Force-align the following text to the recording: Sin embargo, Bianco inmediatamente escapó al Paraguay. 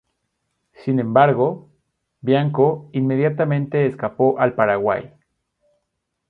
Sin 0.83 0.99
embargo, 0.99 1.69
Bianco 2.21 2.89
inmediatamente 2.91 3.85
escapó 3.85 4.39
al 4.39 4.55
Paraguay. 4.55 5.13